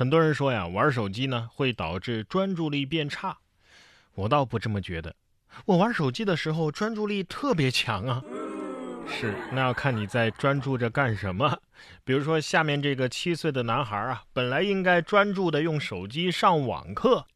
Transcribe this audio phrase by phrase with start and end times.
[0.00, 3.36] 很多人说呀，玩手机呢会导致专注力变差，
[4.14, 5.14] 我倒不这么觉得。
[5.66, 8.24] 我玩手机的时候专注力特别强啊。
[9.06, 11.60] 是，那要看你在专注着干什么。
[12.02, 17.26] 比如说下面这个七岁的男孩啊，本来应该专注的用手机上网课，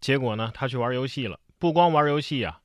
[0.00, 1.38] 结果呢，他去玩游戏了。
[1.56, 2.58] 不光玩游戏啊，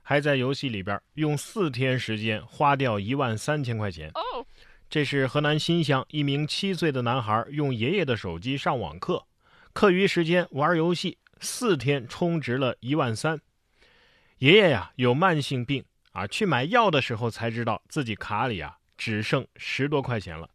[0.00, 4.10] 还在游戏里边用四天时间花掉一万三千块钱。
[4.94, 9.26] 这是河南新乡一名七岁的男孩用爷爷的手机上网课，
[9.72, 13.40] 课余时间玩游戏，四天充值了一万三。
[14.38, 20.48] 爷爷呀有慢性病啊，去买药的时候才知道自己卡里啊只剩十多块钱了。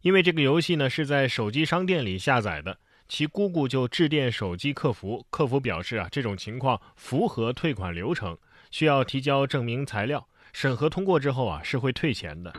[0.00, 2.76] 因为这个游戏呢是在手机商店里下载的，
[3.06, 8.36] 其姑姑就致电手机客服，客服表示啊这种情况符合退款流程，
[8.72, 12.52] 需要提交证明材料，审核通过之后啊是会退钱的。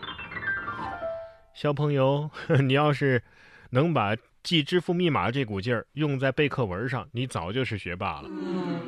[1.54, 2.30] 小朋友，
[2.64, 3.22] 你要是
[3.72, 8.30] 能把记支付密码这股劲儿用在背课文上，你早就是学霸了。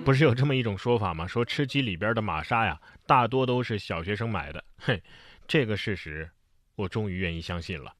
[0.04, 1.27] 不是有这么一种说法吗？
[1.27, 4.63] 说吃鸡里边的玛莎呀，大多都是小学生买的。
[4.77, 5.01] 嘿，
[5.48, 6.29] 这个事实，
[6.76, 7.93] 我终于愿意相信了。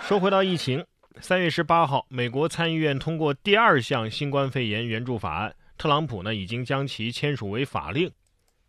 [0.00, 0.84] 说回到疫情，
[1.20, 8.10] 三月十八号，美国参议院通过第二项新冠肺炎援助法案，特朗普呢已经将其签署为法令。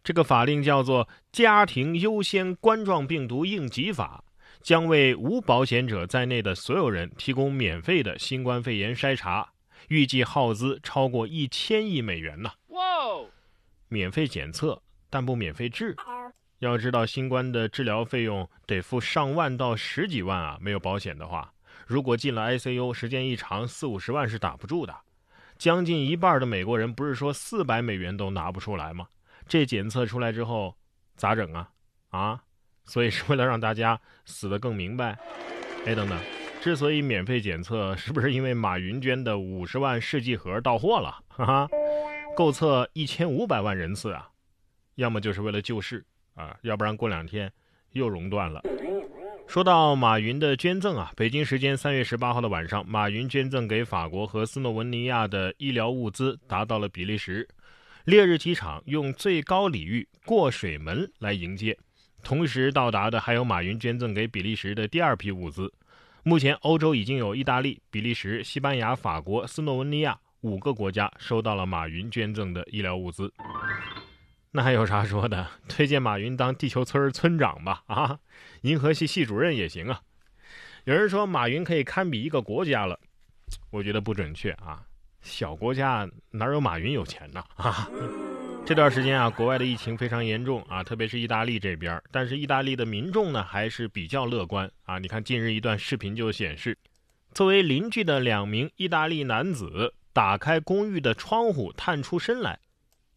[0.04, 4.24] 这个法令叫做《家庭优先冠状病毒应急法》。
[4.64, 9.52] 将为无保险者在内的所有人提供免费的新冠肺炎筛查，
[9.90, 12.50] 预计耗资超过一千亿美元呢。
[12.68, 12.80] 哇！
[13.90, 15.94] 免费检测，但不免费治。
[16.60, 20.58] 要知道，新冠的治疗费用得付上万到十几万啊！
[20.62, 21.54] 没有保险的话，
[21.86, 24.96] 如果进了 ICU，时间一长，四五十万是打不住的。
[25.58, 29.08] 将近一半的美国人不是说四百美元都拿不出来吗？
[29.46, 30.78] 这检测出来之后
[31.18, 31.70] 咋整啊？
[32.12, 32.44] 啊？
[32.86, 35.18] 所以是为了让大家死得更明白。
[35.86, 36.20] 哎，等等，
[36.62, 41.24] 之所以免费检测，是不是因为马云捐的五十万试剂盒到货了？
[41.28, 41.70] 哈哈，
[42.36, 44.30] 够测一千五百万人次啊！
[44.96, 47.52] 要么就是为了救市啊，要不然过两天
[47.92, 48.62] 又熔断了。
[49.46, 57.46] 说到马云的捐赠啊，北京时间三月十八号的晚上，马云捐赠给法国和斯洛文尼亚的医疗物资达到了比利时，
[58.06, 61.78] 烈日机场用最高礼遇过水门来迎接。
[62.24, 65.72] 同时到达的还有马云捐赠给比利时的第二批物资。
[66.24, 73.32] 目前，欧洲已经有意大利、比利时、西班牙、法国、斯洛文尼亚五个国家收到了马云捐赠的医疗物资。
[74.52, 75.46] 那还有啥说的？
[75.68, 77.84] 推荐马云当地球村村长吧！
[77.88, 78.20] 啊，
[78.62, 80.00] 银河系系主任也行啊。
[80.86, 82.98] 有人说马云可以堪比一个国家了，
[83.70, 84.84] 我觉得不准确啊。
[85.22, 87.44] 小国家哪有马云有钱呢？
[87.56, 87.90] 啊。
[88.66, 92.02] 这段时间啊，国外的疫情非常严重啊，特别是意大利这边。
[92.12, 94.98] 但是意大利的民众呢，还是比较乐观啊。
[95.00, 96.78] 你看，近日一段视频就显示，
[97.34, 102.58] 作为邻居的两名意大利男子打开公寓的窗户，探出身来，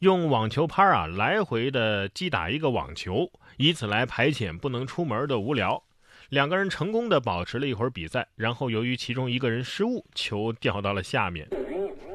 [0.01, 5.81] 用网球拍啊来回的击打一个网球，以此来排遣不能出门的无聊。
[6.29, 11.49] 两个人成功的保持了一会儿比赛，然后由于其中一个人失误，球掉到了下面。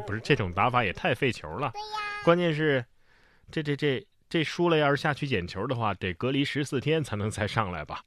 [0.06, 1.72] 不是这种打法也太费球了。
[2.26, 2.84] 关键是。
[3.52, 8.02] 这这这这输了，要是下去捡球的话，得隔离十四天才能再上来吧。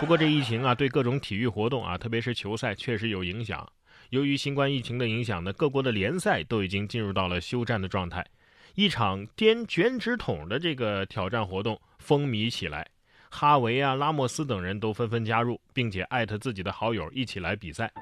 [0.00, 3.66] 不过这疫情啊，对各种体育活动啊，特别是球赛，确实有影响。
[4.10, 8.26] 由于新冠疫情的影响呢，各国的联赛都已经进入到了休战的状态。
[8.74, 12.86] 一场颠卷纸筒的这个挑战活动风靡起来，
[13.30, 17.92] 哈维啊、拉莫斯等人都纷纷加入，并且艾特自己的好友一起来比赛。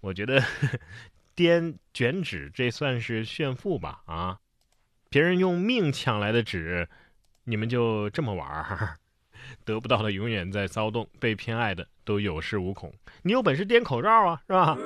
[0.00, 0.42] 我觉得
[1.36, 4.00] 颠卷纸这算是炫富吧？
[4.06, 4.38] 啊？
[5.10, 6.88] 别人用命抢来的纸，
[7.42, 8.96] 你们就这么玩儿？
[9.66, 12.94] 得不到的永远在骚动，被偏爱的都有恃无恐。
[13.22, 14.78] 你有本事颠口罩啊，是吧？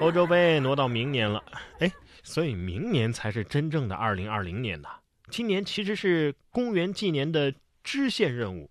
[0.00, 1.42] 欧洲杯挪到明年了，
[1.78, 1.90] 哎，
[2.22, 4.90] 所以明年才是真正的二零二零年呐。
[5.30, 8.70] 今年其实是公元纪年的支线任务，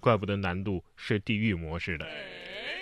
[0.00, 2.06] 怪不得难度是地狱模式的。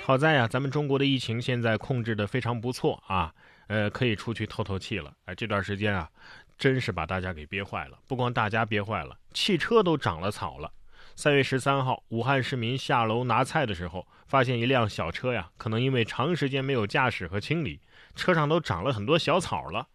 [0.02, 3.32] 好在呀，咱们中国的疫情现在控制的非常不错啊，
[3.68, 5.14] 呃，可以出去透透气了。
[5.26, 6.10] 哎，这段时间啊。
[6.56, 10.72] 真是把大家给憋坏了，不光大家憋坏了，汽车都长了草了。
[11.16, 17.80] 三月十三号，武汉市民下楼拿菜的时候，发现一辆小车呀，可能因为长时间没有驾驶和清理，
[18.16, 19.88] 车上都长了很多小草了。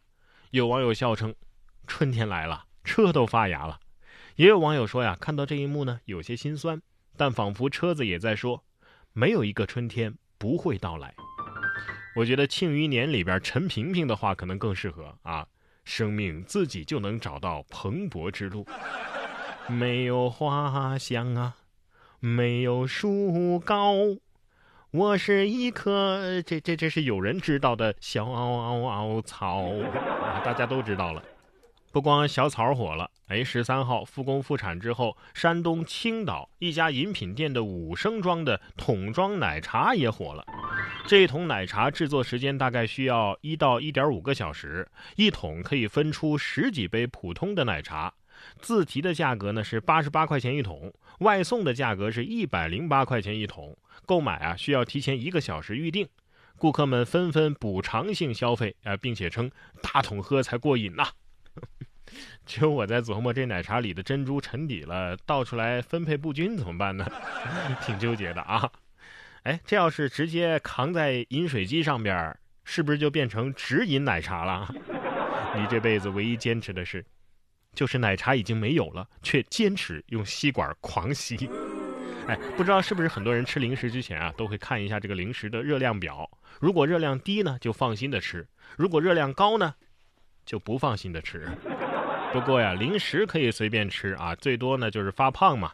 [0.51, 1.35] 有网友笑称
[1.88, 3.79] ：“春天来了，车都发芽了。”
[4.38, 6.81] 也有网友说呀，看到这一幕呢，有些心酸，
[7.17, 8.63] 但仿佛车子也在说
[9.11, 11.13] ：“没有一个春天不会到来。”
[12.15, 15.45] 我觉得《庆余年》里边陈萍萍的话可能更适合啊。
[15.89, 18.63] 生命自己就能找到蓬勃之路，
[19.65, 21.56] 没有花香啊，
[22.19, 23.95] 没有树高，
[24.91, 28.24] 我是一棵这这这是有人知道的小
[29.25, 29.63] 草，
[30.45, 31.24] 大家都知道了。
[31.92, 40.45] 不光小草火了，哎，十三号复工复产之后，山东青岛一家饮品店的五升装的桶装奶茶也火了。
[41.07, 48.13] 这一桶奶茶制作时间大概需要一到一点五个小时，一桶可以分出十几杯普通的奶茶。
[48.62, 53.75] 自提的价格呢是八十八块钱一桶，外送的价格是一百零八块钱一桶。
[54.06, 56.07] 购买啊需要提前一个小时预定。
[56.57, 59.50] 顾客们纷纷补偿性消费啊，并且称
[59.81, 61.07] 大桶喝才过瘾呐。
[62.45, 67.06] 就我在琢磨，这奶茶里的珍珠沉底了，倒出来分配不均怎么办呢？
[67.81, 68.69] 挺纠结的啊。
[69.44, 74.74] 哎，这要是直接扛在饮水机上边，是不是就变成直饮奶茶了？
[75.56, 77.03] 你这辈子唯一坚持的是，
[77.74, 81.50] 就是奶茶已经没有了，却坚持用吸管狂吸。
[82.27, 86.30] 哎，不知道是不是很多人吃零食之前啊，都会看一下这个零食的热量表。
[86.59, 88.44] 如果热量低呢，就放心的吃；
[88.77, 89.74] 如果热量高呢，
[90.45, 91.47] 就不放心的吃。
[92.31, 95.71] 不过呀，零食可以随便吃啊，最多呢就是发胖嘛。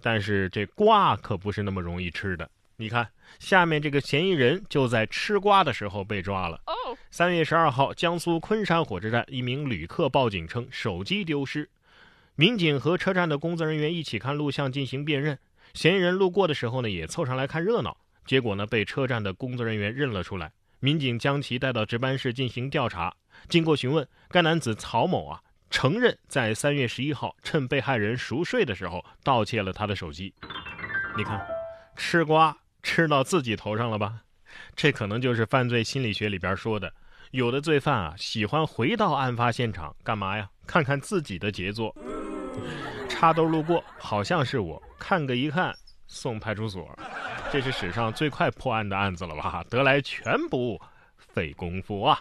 [0.00, 2.48] 但是这瓜可不是那么容易吃的。
[2.82, 3.08] 你看，
[3.38, 6.60] 下面这个嫌疑人就在吃瓜的时候被抓了。
[7.12, 11.70] 三月十二号，江苏昆山火车站一名旅客报警称手机丢失，
[12.34, 15.38] 民警和车站的工作人员一起看录像进行辨认。
[15.74, 17.96] 嫌疑人路过的时候呢，也凑上来看热闹，
[18.26, 20.50] 结果呢被车站的工作人员认了出来。
[20.80, 23.14] 民警将其带到值班室进行调查。
[23.48, 25.40] 经过询问，该男子曹某啊。
[25.70, 30.34] 承认在三月十一号趁被害人熟睡的时候盗窃了他的手机。
[31.16, 31.40] 你看，
[31.96, 34.22] 吃瓜吃到自己头上了吧？
[34.76, 36.92] 这可能就是犯罪心理学里边说的，
[37.30, 40.50] 有的罪犯啊喜欢回到案发现场干嘛呀？
[40.66, 41.94] 看看自己的杰作。
[43.08, 45.74] 插兜路过，好像是我，看个一看，
[46.06, 46.86] 送派出所。
[47.52, 49.64] 这是史上最快破案的案子了吧？
[49.70, 50.80] 得来全不
[51.16, 52.20] 费功夫啊！